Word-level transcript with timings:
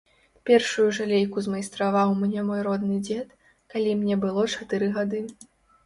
Першую 0.49 0.85
жалейку 0.99 1.43
змайстраваў 1.49 2.15
мне 2.23 2.47
мой 2.49 2.65
родны 2.71 2.99
дзед, 3.11 3.39
калі 3.75 3.97
мне 4.05 4.15
было 4.29 4.51
чатыры 4.59 4.93
гады. 4.99 5.27